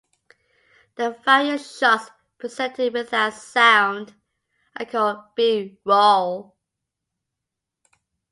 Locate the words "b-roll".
5.35-6.55